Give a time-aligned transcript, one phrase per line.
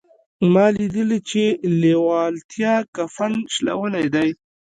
[0.53, 1.43] ما ليدلي چې
[1.81, 4.29] لېوالتیا کفن شلولی دی.